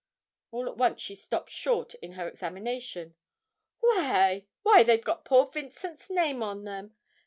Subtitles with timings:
[0.49, 3.13] all at once she stopped short in her examination.
[3.81, 6.95] 'Why why, they've got poor Vincent's name on them!